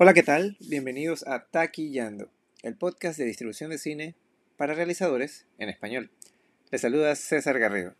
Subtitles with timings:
[0.00, 0.56] Hola, ¿qué tal?
[0.60, 2.30] Bienvenidos a Taquillando,
[2.62, 4.14] el podcast de distribución de cine
[4.56, 6.08] para realizadores en español.
[6.70, 7.96] Les saluda César Garrido.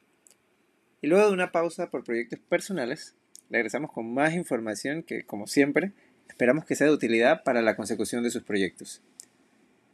[1.03, 3.17] Y luego de una pausa por proyectos personales,
[3.51, 5.91] regresamos con más información que, como siempre,
[6.29, 9.03] esperamos que sea de utilidad para la consecución de sus proyectos.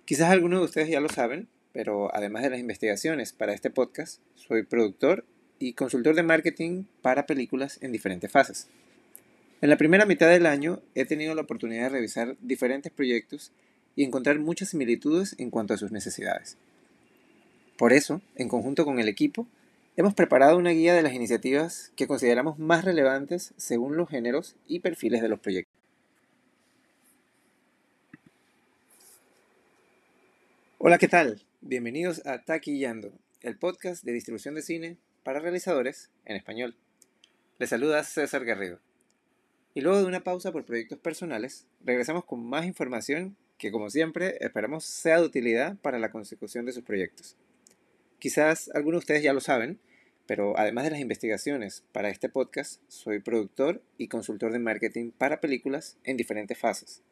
[0.04, 4.20] Quizás algunos de ustedes ya lo saben, pero además de las investigaciones para este podcast,
[4.34, 5.24] soy productor
[5.58, 8.68] y consultor de marketing para películas en diferentes fases.
[9.60, 13.52] En la primera mitad del año he tenido la oportunidad de revisar diferentes proyectos
[13.96, 16.58] y encontrar muchas similitudes en cuanto a sus necesidades.
[17.76, 19.46] Por eso, en conjunto con el equipo,
[19.96, 24.80] hemos preparado una guía de las iniciativas que consideramos más relevantes según los géneros y
[24.80, 25.74] perfiles de los proyectos.
[30.78, 31.42] Hola, ¿qué tal?
[31.62, 36.76] Bienvenidos a Taquillando, el podcast de distribución de cine para realizadores en español.
[37.58, 38.80] Les saluda César Garrido.
[39.74, 44.36] Y luego de una pausa por proyectos personales, regresamos con más información que como siempre
[44.40, 47.36] esperamos sea de utilidad para la consecución de sus proyectos.
[48.20, 49.80] Quizás algunos de ustedes ya lo saben,
[50.26, 55.40] pero además de las investigaciones para este podcast, soy productor y consultor de marketing para
[55.40, 57.02] películas en diferentes fases.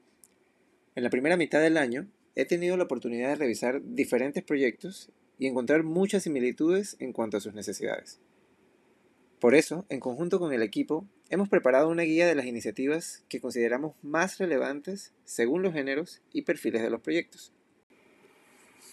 [0.94, 2.06] En la primera mitad del año
[2.36, 7.40] he tenido la oportunidad de revisar diferentes proyectos y encontrar muchas similitudes en cuanto a
[7.40, 8.20] sus necesidades.
[9.40, 13.40] Por eso, en conjunto con el equipo, hemos preparado una guía de las iniciativas que
[13.40, 17.54] consideramos más relevantes según los géneros y perfiles de los proyectos.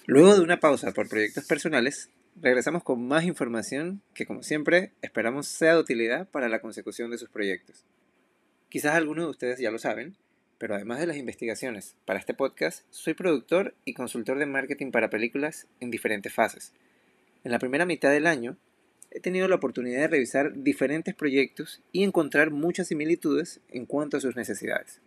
[0.05, 5.49] Luego de una pausa por proyectos personales, regresamos con más información que, como siempre, esperamos
[5.49, 7.83] sea de utilidad para la consecución de sus proyectos.
[8.69, 10.15] Quizás algunos de ustedes ya lo saben,
[10.57, 15.09] pero además de las investigaciones para este podcast, soy productor y consultor de marketing para
[15.09, 16.71] películas en diferentes fases.
[17.43, 18.55] En la primera mitad del año
[19.11, 24.21] he tenido la oportunidad de revisar diferentes proyectos y encontrar muchas similitudes en cuanto a
[24.21, 25.01] sus necesidades.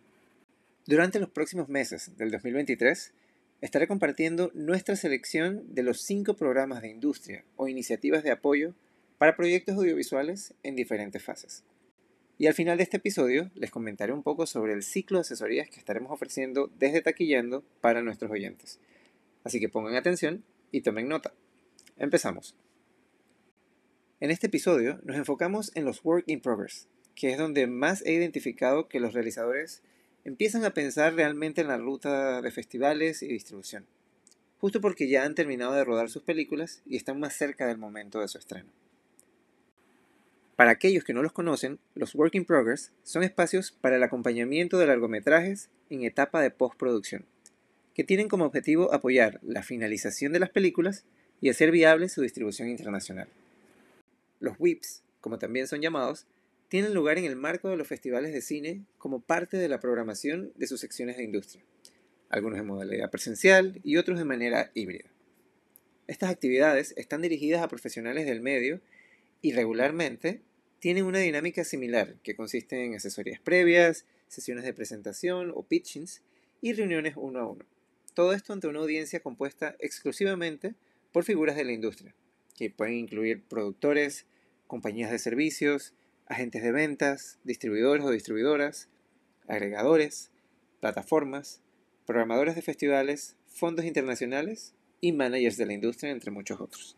[0.86, 3.12] Durante los próximos meses del 2023,
[3.60, 8.74] estaré compartiendo nuestra selección de los cinco programas de industria o iniciativas de apoyo
[9.18, 11.62] para proyectos audiovisuales en diferentes fases.
[12.38, 15.70] Y al final de este episodio les comentaré un poco sobre el ciclo de asesorías
[15.70, 18.80] que estaremos ofreciendo desde Taquillando para nuestros oyentes.
[19.44, 21.32] Así que pongan atención y tomen nota.
[21.98, 22.56] Empezamos.
[24.22, 28.12] En este episodio nos enfocamos en los work in progress, que es donde más he
[28.12, 29.82] identificado que los realizadores
[30.24, 33.84] empiezan a pensar realmente en la ruta de festivales y distribución,
[34.60, 38.20] justo porque ya han terminado de rodar sus películas y están más cerca del momento
[38.20, 38.70] de su estreno.
[40.54, 44.78] Para aquellos que no los conocen, los Work in Progress son espacios para el acompañamiento
[44.78, 47.24] de largometrajes en etapa de postproducción,
[47.92, 51.06] que tienen como objetivo apoyar la finalización de las películas
[51.40, 53.26] y hacer viable su distribución internacional.
[54.42, 56.26] Los WIPs, como también son llamados,
[56.68, 60.52] tienen lugar en el marco de los festivales de cine como parte de la programación
[60.56, 61.62] de sus secciones de industria,
[62.28, 65.08] algunos en modalidad presencial y otros de manera híbrida.
[66.08, 68.80] Estas actividades están dirigidas a profesionales del medio
[69.42, 70.42] y regularmente
[70.80, 76.20] tienen una dinámica similar que consiste en asesorías previas, sesiones de presentación o pitchings
[76.60, 77.64] y reuniones uno a uno.
[78.14, 80.74] Todo esto ante una audiencia compuesta exclusivamente
[81.12, 82.12] por figuras de la industria,
[82.56, 84.26] que pueden incluir productores,
[84.72, 85.92] compañías de servicios,
[86.24, 88.88] agentes de ventas, distribuidores o distribuidoras,
[89.46, 90.30] agregadores,
[90.80, 91.60] plataformas,
[92.06, 94.72] programadores de festivales, fondos internacionales
[95.02, 96.96] y managers de la industria, entre muchos otros.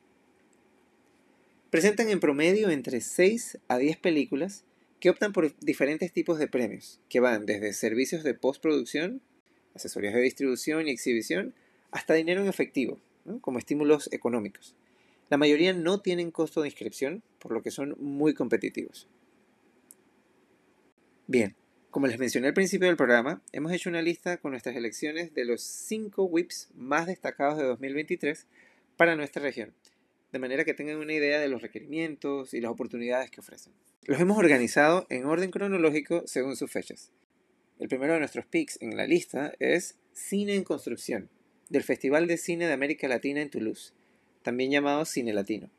[1.71, 4.62] Presentan en promedio entre 6 a 10 películas
[5.01, 9.21] que optan por diferentes tipos de premios, que van desde servicios de postproducción,
[9.75, 11.55] asesorías de distribución y exhibición,
[11.91, 13.01] hasta dinero en efectivo,
[13.41, 14.77] como estímulos económicos.
[15.31, 19.09] La mayoría no tienen costo de inscripción, por lo que son muy competitivos.
[21.27, 21.57] Bien,
[21.91, 25.45] como les mencioné al principio del programa, hemos hecho una lista con nuestras elecciones de
[25.45, 28.47] los 5 WIPs más destacados de 2023
[28.97, 29.73] para nuestra región,
[30.33, 33.73] de manera que tengan una idea de los requerimientos y las oportunidades que ofrecen.
[34.03, 37.12] Los hemos organizado en orden cronológico según sus fechas.
[37.79, 41.31] El primero de nuestros picks en la lista es Cine en Construcción,
[41.71, 43.94] del Festival de Cine de América Latina en Toulouse,
[44.44, 45.70] también llamado Cine Latino.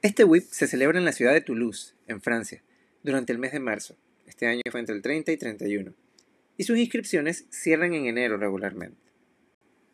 [0.00, 2.62] Este WIP se celebra en la ciudad de Toulouse, en Francia,
[3.02, 3.96] durante el mes de marzo.
[4.26, 5.92] Este año fue entre el 30 y 31.
[6.56, 8.96] Y sus inscripciones cierran en enero regularmente.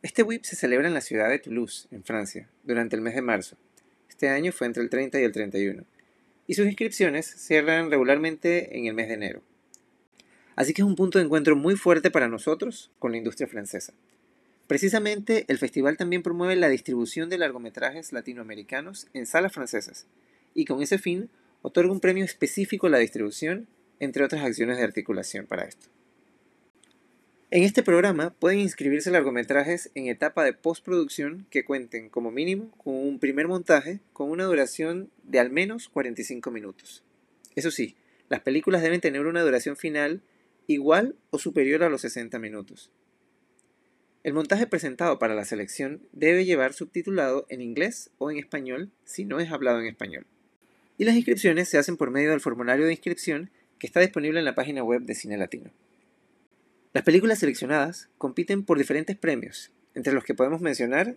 [0.03, 3.23] Este WIP se celebra en la ciudad de Toulouse, en Francia, durante el mes de
[3.23, 3.57] marzo.
[4.11, 5.85] Este año fue entre el 30 y el 31.
[6.47, 9.43] Y sus inscripciones cierran regularmente en el mes de enero.
[10.55, 13.95] Así que es un punto de encuentro muy fuerte para nosotros con la industria francesa.
[14.69, 20.07] Precisamente, el festival también promueve la distribución de largometrajes latinoamericanos en salas francesas
[20.55, 21.31] y con ese fin
[21.63, 23.67] otorga un premio específico a la distribución,
[23.99, 25.89] entre otras acciones de articulación para esto.
[27.51, 32.95] En este programa pueden inscribirse largometrajes en etapa de postproducción que cuenten como mínimo con
[32.95, 37.03] un primer montaje con una duración de al menos 45 minutos.
[37.57, 37.97] Eso sí,
[38.29, 40.21] las películas deben tener una duración final
[40.67, 42.91] igual o superior a los 60 minutos.
[44.25, 49.25] El montaje presentado para la selección debe llevar subtitulado en inglés o en español si
[49.25, 50.27] no es hablado en español.
[50.99, 54.45] Y las inscripciones se hacen por medio del formulario de inscripción que está disponible en
[54.45, 55.71] la página web de Cine Latino.
[56.93, 61.17] Las películas seleccionadas compiten por diferentes premios, entre los que podemos mencionar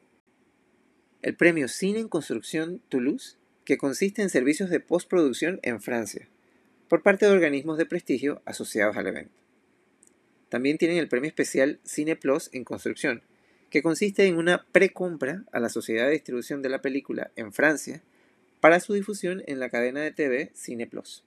[1.23, 6.27] el premio Cine en Construcción Toulouse, que consiste en servicios de postproducción en Francia,
[6.87, 9.40] por parte de organismos de prestigio asociados al evento.
[10.51, 13.23] También tienen el premio especial Cine Plus en construcción,
[13.69, 18.03] que consiste en una precompra a la sociedad de distribución de la película en Francia
[18.59, 21.23] para su difusión en la cadena de TV Cine Plus.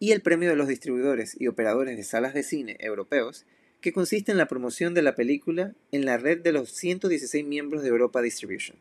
[0.00, 3.44] Y el premio de los distribuidores y operadores de salas de cine europeos,
[3.82, 7.82] que consiste en la promoción de la película en la red de los 116 miembros
[7.82, 8.78] de Europa Distribution.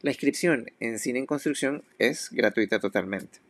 [0.00, 3.40] La inscripción en Cine en Construcción es gratuita totalmente.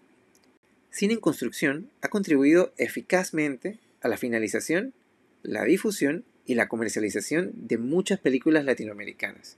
[0.90, 4.94] Cine en Construcción ha contribuido eficazmente a la finalización,
[5.42, 9.56] la difusión y la comercialización de muchas películas latinoamericanas,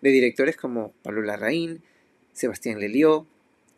[0.00, 1.82] de directores como Pablo Larraín,
[2.32, 3.26] Sebastián Lelió,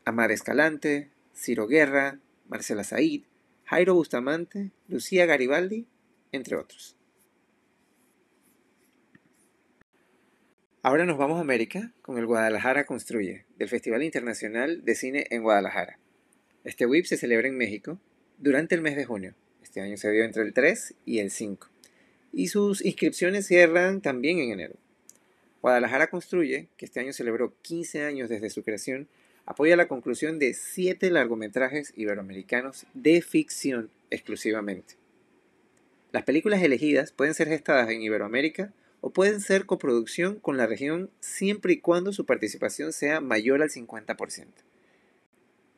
[0.04, 2.18] Amar Escalante, Ciro Guerra,
[2.48, 3.22] Marcela Said,
[3.64, 5.86] Jairo Bustamante, Lucía Garibaldi,
[6.32, 6.96] entre otros.
[10.82, 15.42] Ahora nos vamos a América con el Guadalajara Construye, del Festival Internacional de Cine en
[15.42, 15.98] Guadalajara.
[16.62, 17.98] Este WIP se celebra en México
[18.38, 19.34] durante el mes de junio.
[19.76, 21.68] Este año se dio entre el 3 y el 5.
[22.32, 24.76] Y sus inscripciones cierran también en enero.
[25.60, 29.06] Guadalajara Construye, que este año celebró 15 años desde su creación,
[29.44, 34.94] apoya la conclusión de 7 largometrajes iberoamericanos de ficción exclusivamente.
[36.10, 38.72] Las películas elegidas pueden ser gestadas en Iberoamérica
[39.02, 43.68] o pueden ser coproducción con la región siempre y cuando su participación sea mayor al
[43.68, 44.46] 50%.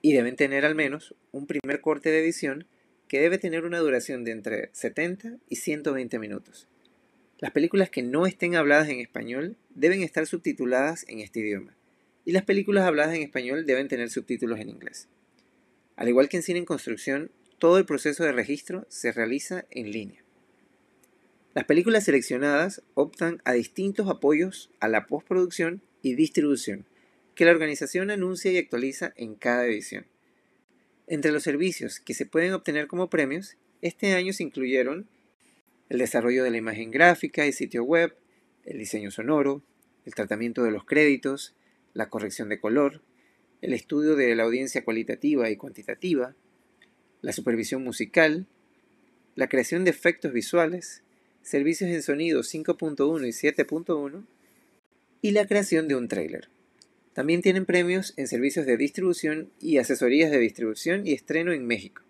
[0.03, 2.69] Y deben tener al menos un primer corte de edición
[3.09, 6.69] que debe tener una duración de entre 70 y 120 minutos.
[7.39, 11.75] Las películas que no estén habladas en español deben estar subtituladas en este idioma,
[12.25, 15.09] y las películas habladas en español deben tener subtítulos en inglés.
[15.97, 19.91] Al igual que en cine en construcción, todo el proceso de registro se realiza en
[19.91, 20.23] línea.
[21.55, 26.87] Las películas seleccionadas optan a distintos apoyos a la postproducción y distribución,
[27.35, 30.07] que la organización anuncia y actualiza en cada edición.
[31.11, 35.09] Entre los servicios que se pueden obtener como premios, este año se incluyeron
[35.89, 38.15] el desarrollo de la imagen gráfica y sitio web,
[38.67, 39.63] el diseño sonoro,
[40.05, 41.55] el tratamiento de los créditos,
[41.95, 43.01] la corrección de color,
[43.63, 46.35] el estudio de la audiencia cualitativa y cuantitativa,
[47.23, 48.47] la supervisión musical,
[49.35, 51.03] la creación de efectos visuales,
[51.41, 54.27] servicios en sonido 5.1 y 7.1
[55.23, 56.51] y la creación de un trailer.
[57.19, 62.05] También tienen premios en servicios de distribución y asesorías de distribución y estreno en México.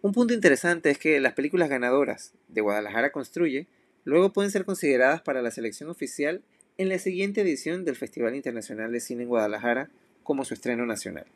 [0.00, 3.66] Un punto interesante es que las películas ganadoras de Guadalajara Construye
[4.06, 6.40] luego pueden ser consideradas para la selección oficial
[6.78, 9.90] en la siguiente edición del Festival Internacional de Cine en Guadalajara
[10.22, 11.26] como su estreno nacional.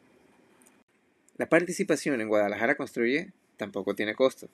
[1.36, 4.48] La participación en Guadalajara Construye tampoco tiene costo.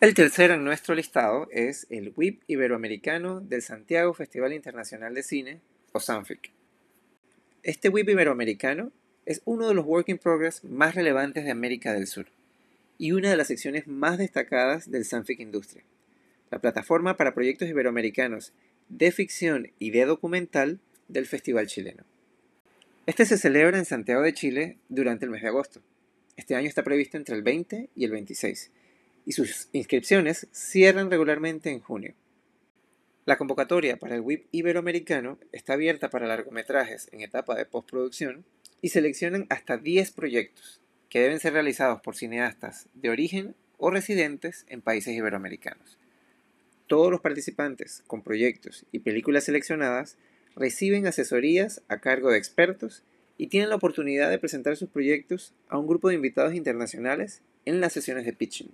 [0.00, 5.60] El tercero en nuestro listado es el WIP Iberoamericano del Santiago Festival Internacional de Cine,
[5.90, 6.52] o SANFIC.
[7.64, 8.92] Este WIP Iberoamericano
[9.26, 12.26] es uno de los Work in Progress más relevantes de América del Sur
[12.96, 15.82] y una de las secciones más destacadas del Sanfic Industria,
[16.52, 18.52] la plataforma para proyectos iberoamericanos
[18.88, 20.78] de ficción y de documental
[21.08, 22.04] del Festival chileno.
[23.06, 25.80] Este se celebra en Santiago de Chile durante el mes de agosto.
[26.36, 28.70] Este año está previsto entre el 20 y el 26
[29.28, 32.14] y sus inscripciones cierran regularmente en junio.
[33.26, 38.46] La convocatoria para el WIP iberoamericano está abierta para largometrajes en etapa de postproducción
[38.80, 40.80] y seleccionan hasta 10 proyectos
[41.10, 45.98] que deben ser realizados por cineastas de origen o residentes en países iberoamericanos.
[46.86, 50.16] Todos los participantes con proyectos y películas seleccionadas
[50.56, 53.02] reciben asesorías a cargo de expertos
[53.36, 57.82] y tienen la oportunidad de presentar sus proyectos a un grupo de invitados internacionales en
[57.82, 58.72] las sesiones de pitching.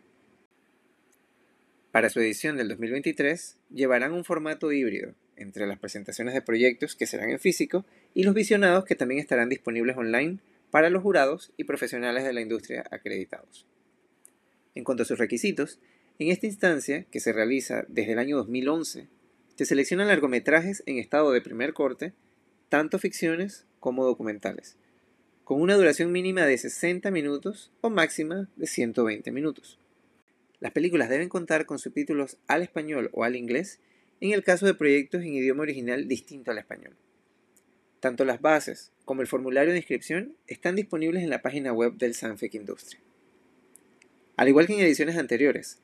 [1.94, 7.06] Para su edición del 2023 llevarán un formato híbrido entre las presentaciones de proyectos que
[7.06, 10.40] serán en físico y los visionados que también estarán disponibles online
[10.72, 13.64] para los jurados y profesionales de la industria acreditados.
[14.74, 15.78] En cuanto a sus requisitos,
[16.18, 19.06] en esta instancia, que se realiza desde el año 2011,
[19.54, 22.12] se seleccionan largometrajes en estado de primer corte,
[22.70, 24.76] tanto ficciones como documentales.
[25.44, 29.78] con una duración mínima de 60 minutos o máxima de 120 minutos.
[30.64, 33.80] Las películas deben contar con subtítulos al español o al inglés
[34.22, 36.96] en el caso de proyectos en idioma original distinto al español.
[38.00, 42.14] Tanto las bases como el formulario de inscripción están disponibles en la página web del
[42.14, 42.98] Sanfic Industria.
[44.38, 45.80] Al igual que en ediciones anteriores,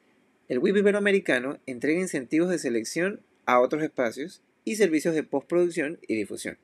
[0.48, 6.14] el WIP Iberoamericano entrega incentivos de selección a otros espacios y servicios de postproducción y
[6.14, 6.56] difusión.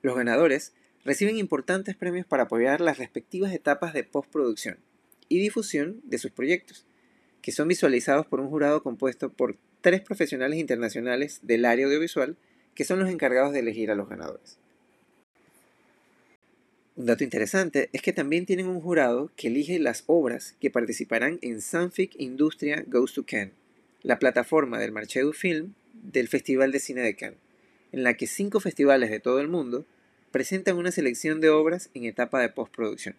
[0.00, 0.72] Los ganadores
[1.04, 4.78] reciben importantes premios para apoyar las respectivas etapas de postproducción
[5.28, 6.86] y difusión de sus proyectos,
[7.46, 12.36] que son visualizados por un jurado compuesto por tres profesionales internacionales del área audiovisual
[12.74, 14.58] que son los encargados de elegir a los ganadores.
[16.96, 21.38] Un dato interesante es que también tienen un jurado que elige las obras que participarán
[21.40, 23.54] en Sanfic Industria Goes to Cannes,
[24.02, 27.38] la plataforma del Marché du Film del Festival de Cine de Cannes,
[27.92, 29.86] en la que cinco festivales de todo el mundo
[30.32, 33.14] presentan una selección de obras en etapa de postproducción.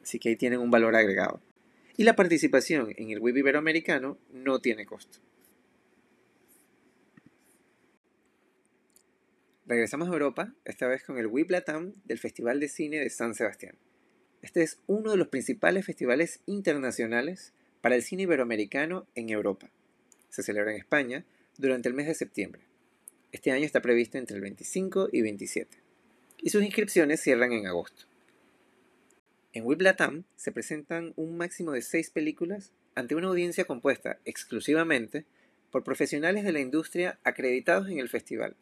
[0.00, 1.40] Así que ahí tienen un valor agregado
[1.98, 5.18] y la participación en el WIB Iberoamericano no tiene costo.
[9.66, 13.34] Regresamos a Europa, esta vez con el WIB Latam del Festival de Cine de San
[13.34, 13.74] Sebastián.
[14.42, 19.68] Este es uno de los principales festivales internacionales para el cine iberoamericano en Europa.
[20.28, 21.24] Se celebra en España
[21.56, 22.62] durante el mes de septiembre.
[23.32, 25.76] Este año está previsto entre el 25 y 27.
[26.42, 28.07] Y sus inscripciones cierran en agosto.
[29.58, 35.24] En Latam se presentan un máximo de seis películas ante una audiencia compuesta exclusivamente
[35.72, 38.54] por profesionales de la industria acreditados en el festival,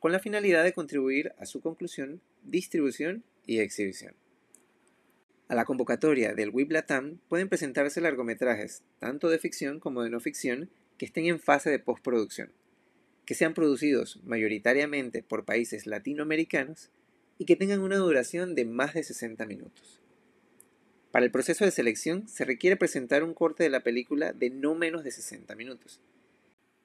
[0.00, 4.16] con la finalidad de contribuir a su conclusión, distribución y exhibición.
[5.46, 10.70] A la convocatoria del Latam pueden presentarse largometrajes, tanto de ficción como de no ficción,
[10.98, 12.50] que estén en fase de postproducción,
[13.26, 16.90] que sean producidos mayoritariamente por países latinoamericanos
[17.38, 20.00] y que tengan una duración de más de 60 minutos.
[21.16, 24.74] Para el proceso de selección se requiere presentar un corte de la película de no
[24.74, 26.02] menos de 60 minutos.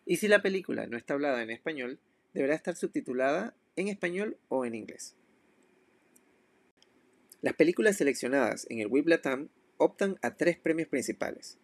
[0.06, 2.00] Y si la película no está hablada en español,
[2.34, 5.18] deberá estar subtitulada en español o en inglés.
[7.42, 11.58] Las películas seleccionadas en el WIP Latam optan a tres premios principales.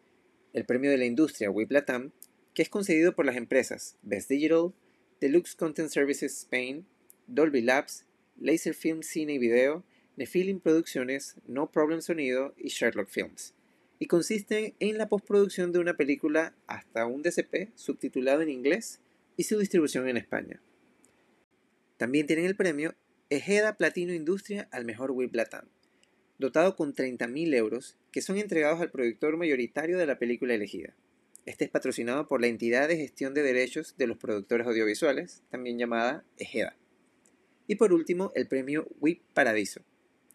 [0.51, 2.12] El premio de la industria WIP Latam,
[2.53, 4.74] que es concedido por las empresas Best Digital,
[5.21, 6.86] Deluxe Content Services Spain,
[7.27, 8.03] Dolby Labs,
[8.38, 9.86] Laser Film Cine y Video
[10.17, 13.53] Nephilim Producciones, No Problem Sonido y Sherlock Films,
[14.00, 19.00] y consisten en la postproducción de una película hasta un DCP subtitulado en inglés
[19.38, 20.59] y su distribución en España.
[21.97, 22.95] También tienen el premio
[23.29, 25.65] Ejeda Platino Industria al mejor Whip Latam,
[26.39, 30.95] dotado con 30.000 euros que son entregados al productor mayoritario de la película elegida.
[31.45, 35.77] Este es patrocinado por la entidad de gestión de derechos de los productores audiovisuales, también
[35.77, 36.75] llamada Ejeda.
[37.67, 39.81] Y por último, el premio WIP Paradiso,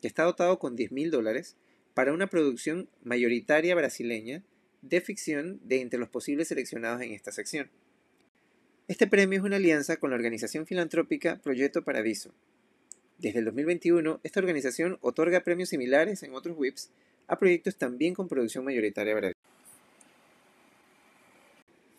[0.02, 1.56] que está dotado con 10 mil dólares
[1.94, 4.42] para una producción mayoritaria brasileña
[4.82, 7.71] de ficción de entre los posibles seleccionados en esta sección.
[8.88, 12.35] Este premio es una alianza con la organización filantrópica Proyecto Paradiso.
[13.18, 16.90] Desde el 2021, esta organización otorga premios similares en otros WIPs
[17.28, 19.38] a proyectos también con producción mayoritaria brasileña.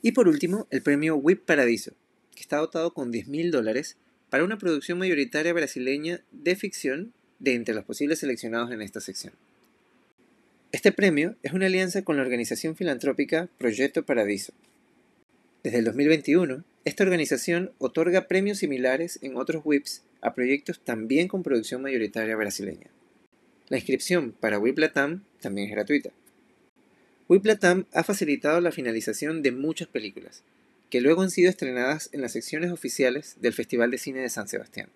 [0.01, 1.93] Y por último, el premio WIP Paradiso,
[2.35, 3.95] que está dotado con 10 mil dólares
[4.29, 9.33] para una producción mayoritaria brasileña de ficción de entre los posibles seleccionados en esta sección.
[10.71, 14.53] Este premio es una alianza con la organización filantrópica Proyecto Paradiso.
[15.61, 21.43] Desde el 2021, esta organización otorga premios similares en otros WIPs a proyectos también con
[21.43, 22.87] producción mayoritaria brasileña.
[23.67, 26.11] La inscripción para WIP Latam también es gratuita.
[27.27, 30.43] WIP Latam ha facilitado la finalización de muchas películas,
[30.89, 34.47] que luego han sido estrenadas en las secciones oficiales del Festival de Cine de San
[34.47, 34.87] Sebastián.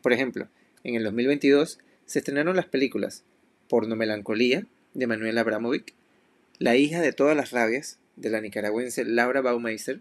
[0.00, 0.48] Por ejemplo,
[0.86, 3.24] en el 2022 se estrenaron las películas
[3.68, 5.94] Porno Melancolía de Manuel Abramovic,
[6.60, 9.98] La hija de todas las rabias de la nicaragüense Laura Baumeister,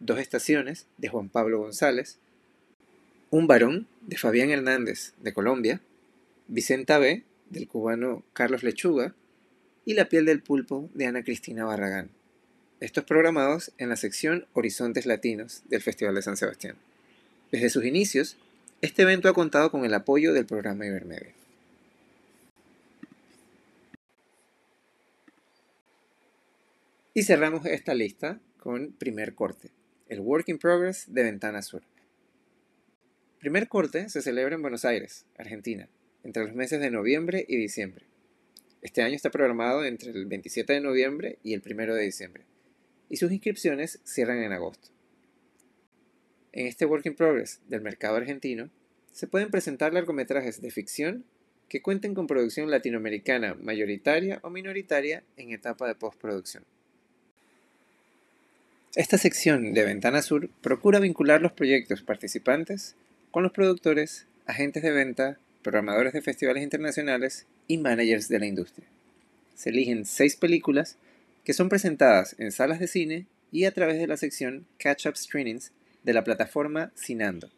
[0.00, 2.18] Dos estaciones de Juan Pablo González,
[3.30, 5.80] Un varón de Fabián Hernández de Colombia,
[6.48, 9.14] Vicenta B del cubano Carlos Lechuga
[9.84, 12.10] y La piel del pulpo de Ana Cristina Barragán.
[12.80, 16.74] Estos programados en la sección Horizontes Latinos del Festival de San Sebastián.
[17.52, 18.36] Desde sus inicios,
[18.82, 21.34] este evento ha contado con el apoyo del programa Ibermedia.
[27.12, 29.70] Y cerramos esta lista con primer corte,
[30.08, 31.82] el Work in Progress de Ventana Sur.
[33.38, 35.88] Primer corte se celebra en Buenos Aires, Argentina,
[36.24, 38.06] entre los meses de noviembre y diciembre.
[38.80, 42.44] Este año está programado entre el 27 de noviembre y el 1 de diciembre,
[43.10, 44.88] y sus inscripciones cierran en agosto.
[46.52, 48.70] En este Work in Progress del mercado argentino
[49.12, 51.24] se pueden presentar largometrajes de ficción
[51.68, 56.64] que cuenten con producción latinoamericana mayoritaria o minoritaria en etapa de postproducción.
[58.96, 62.96] Esta sección de Ventana Sur procura vincular los proyectos participantes
[63.30, 68.88] con los productores, agentes de venta, programadores de festivales internacionales y managers de la industria.
[69.54, 70.96] Se eligen seis películas
[71.44, 75.16] que son presentadas en salas de cine y a través de la sección Catch Up
[75.16, 75.70] Screenings
[76.02, 77.50] de la plataforma Cinando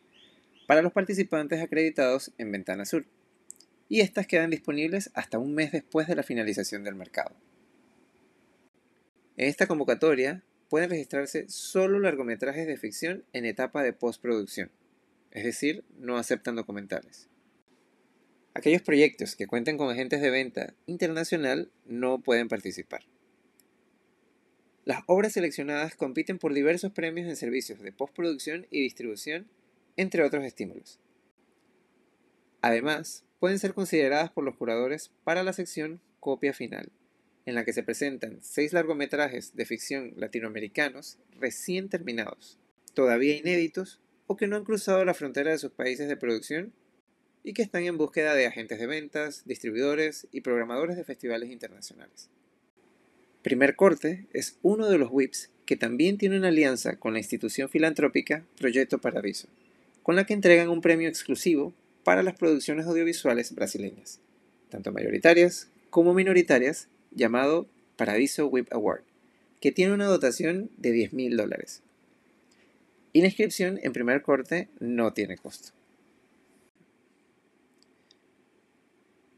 [0.67, 3.05] para los participantes acreditados en Ventana Sur.
[3.89, 7.37] Y estas quedan disponibles hasta un mes después de la finalización del mercado.
[9.37, 14.71] En esta convocatoria pueden registrarse solo largometrajes de ficción en etapa de postproducción,
[15.31, 17.29] es decir, no aceptan documentales.
[18.55, 23.03] Aquellos proyectos que cuenten con agentes de venta internacional no pueden participar.
[24.85, 29.49] Las obras seleccionadas compiten por diversos premios en servicios de postproducción y distribución,
[29.97, 30.99] entre otros estímulos.
[32.63, 36.91] Además, pueden ser consideradas por los curadores para la sección copia final,
[37.47, 42.59] en la que se presentan seis largometrajes de ficción latinoamericanos recién terminados,
[42.93, 46.73] todavía inéditos o que no han cruzado la frontera de sus países de producción
[47.45, 52.31] y que están en búsqueda de agentes de ventas, distribuidores y programadores de festivales internacionales.
[53.43, 57.69] Primer Corte es uno de los WIPs que también tiene una alianza con la institución
[57.69, 59.49] filantrópica Proyecto Paradiso,
[60.03, 61.73] con la que entregan un premio exclusivo
[62.05, 64.21] para las producciones audiovisuales brasileñas,
[64.71, 69.03] tanto mayoritarias como minoritarias, llamado Paradiso Whip Award,
[69.61, 71.83] que tiene una dotación de 10 mil dólares.
[73.13, 75.73] Y la inscripción en primer corte no tiene costo.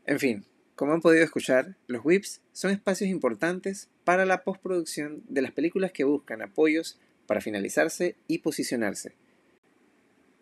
[0.07, 0.45] En fin,
[0.75, 5.93] como han podido escuchar, los WIPs son espacios importantes para la postproducción de las películas
[5.93, 9.13] que buscan apoyos para finalizarse y posicionarse.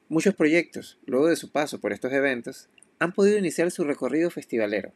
[0.08, 4.92] Muchos proyectos, luego de su paso por estos eventos, han podido iniciar su recorrido festivalero,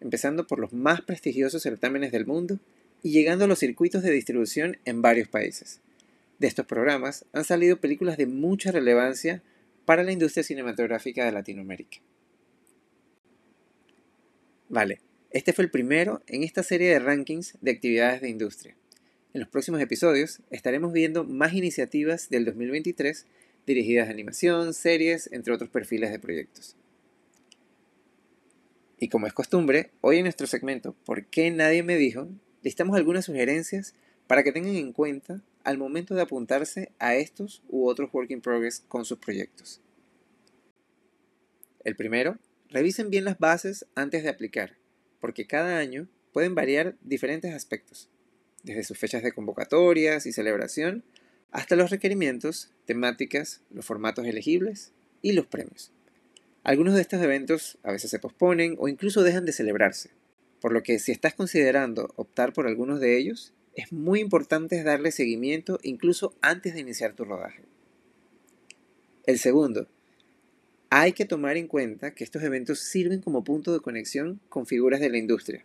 [0.00, 2.58] empezando por los más prestigiosos certámenes del mundo
[3.02, 5.80] y llegando a los circuitos de distribución en varios países.
[6.38, 9.42] De estos programas han salido películas de mucha relevancia
[9.84, 11.98] para la industria cinematográfica de Latinoamérica.
[14.70, 18.76] Vale, este fue el primero en esta serie de rankings de actividades de industria.
[19.34, 23.26] En los próximos episodios estaremos viendo más iniciativas del 2023
[23.66, 26.76] dirigidas a animación, series, entre otros perfiles de proyectos.
[29.00, 32.28] Y como es costumbre, hoy en nuestro segmento ¿Por qué nadie me dijo?
[32.62, 33.96] listamos algunas sugerencias
[34.28, 38.40] para que tengan en cuenta al momento de apuntarse a estos u otros work in
[38.40, 39.80] progress con sus proyectos.
[41.82, 42.38] El primero,
[42.70, 44.76] revisen bien las bases antes de aplicar,
[45.20, 48.08] porque cada año pueden variar diferentes aspectos,
[48.62, 51.04] desde sus fechas de convocatorias y celebración
[51.50, 55.92] hasta los requerimientos, temáticas, los formatos elegibles y los premios.
[56.62, 60.10] Algunos de estos eventos a veces se posponen o incluso dejan de celebrarse,
[60.60, 65.10] por lo que si estás considerando optar por algunos de ellos, es muy importante darle
[65.10, 67.62] seguimiento incluso antes de iniciar tu rodaje.
[69.24, 69.88] El segundo,
[70.90, 75.00] hay que tomar en cuenta que estos eventos sirven como punto de conexión con figuras
[75.00, 75.64] de la industria,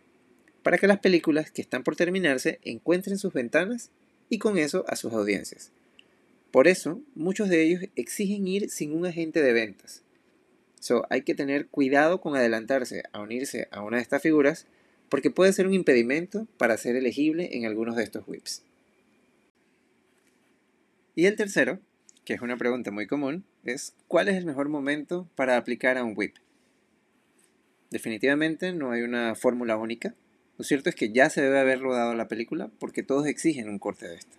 [0.62, 3.90] para que las películas que están por terminarse encuentren sus ventanas
[4.30, 5.72] y con eso a sus audiencias.
[6.50, 10.02] Por eso, muchos de ellos exigen ir sin un agente de ventas,
[11.08, 14.66] hay que tener cuidado con adelantarse a unirse a una de estas figuras
[15.08, 18.62] porque puede ser un impedimento para ser elegible en algunos de estos whips.
[21.14, 21.80] Y el tercero,
[22.26, 26.04] que es una pregunta muy común, es ¿cuál es el mejor momento para aplicar a
[26.04, 26.34] un whip?
[27.90, 30.14] Definitivamente no hay una fórmula única.
[30.58, 33.78] Lo cierto es que ya se debe haber rodado la película porque todos exigen un
[33.78, 34.36] corte de esta.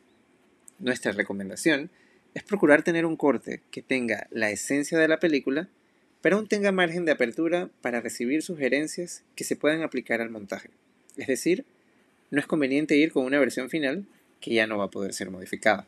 [0.78, 1.90] Nuestra recomendación
[2.36, 5.70] es procurar tener un corte que tenga la esencia de la película
[6.22, 10.70] pero aún tenga margen de apertura para recibir sugerencias que se puedan aplicar al montaje.
[11.16, 11.64] Es decir,
[12.32, 14.06] no es conveniente ir con una versión final
[14.42, 15.88] que ya no va a poder ser modificada.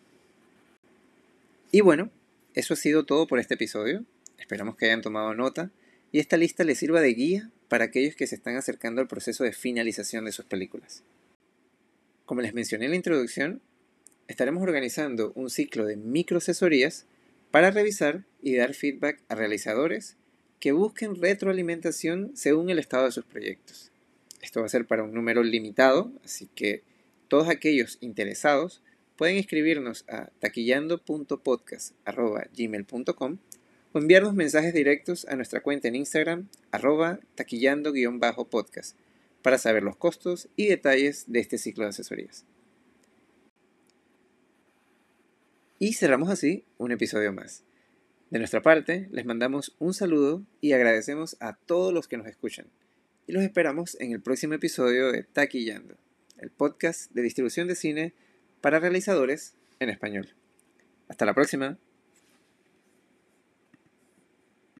[1.71, 2.09] Y bueno,
[2.55, 4.03] eso ha sido todo por este episodio.
[4.39, 5.71] Esperamos que hayan tomado nota
[6.11, 9.43] y esta lista les sirva de guía para aquellos que se están acercando al proceso
[9.43, 11.03] de finalización de sus películas.
[12.25, 13.61] Como les mencioné en la introducción,
[14.27, 17.05] estaremos organizando un ciclo de microasesorías
[17.51, 20.17] para revisar y dar feedback a realizadores
[20.59, 23.91] que busquen retroalimentación según el estado de sus proyectos.
[24.41, 26.81] Esto va a ser para un número limitado, así que
[27.27, 28.81] todos aquellos interesados
[29.19, 33.37] pueden escribirnos a taquillando.podcast.gmail.com
[33.91, 38.95] o enviarnos mensajes directos a nuestra cuenta en Instagram arroba taquillando-podcast
[39.41, 42.45] para saber los costos y detalles de este ciclo de asesorías.
[45.79, 47.65] Y cerramos así un episodio más.
[48.29, 52.67] De nuestra parte, les mandamos un saludo y agradecemos a todos los que nos escuchan.
[53.27, 55.97] Y los esperamos en el próximo episodio de Taquillando,
[56.37, 58.13] el podcast de distribución de cine
[58.61, 60.35] para realizadores en español.
[61.07, 61.77] Hasta la próxima.